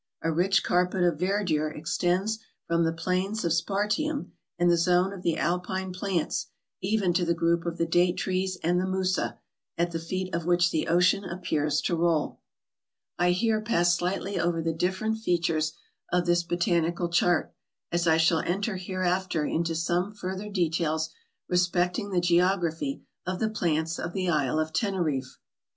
[0.23, 5.21] A rich carpet of verdure extends from the plains of spartium, and the zone of
[5.21, 6.47] the alpine plants
[6.81, 9.37] even to the group of the date trees and the musa,
[9.77, 12.39] at the feet of which the ocean appears to roll.
[13.19, 15.73] I here pass slightly over the different features
[16.11, 17.53] of this botanical chart,
[17.91, 21.11] as I shall enter hereafter into some further details
[21.47, 25.37] respecting the geography of the plants of the Isle of Teneriffe.